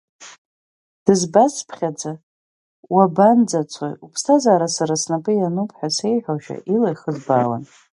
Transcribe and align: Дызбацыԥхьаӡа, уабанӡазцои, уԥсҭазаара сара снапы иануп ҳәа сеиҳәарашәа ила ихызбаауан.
Дызбацыԥхьаӡа, 1.03 2.11
уабанӡазцои, 2.93 3.99
уԥсҭазаара 4.03 4.67
сара 4.75 4.95
снапы 5.01 5.31
иануп 5.35 5.69
ҳәа 5.77 5.89
сеиҳәарашәа 5.95 6.57
ила 6.73 6.89
ихызбаауан. 6.93 7.63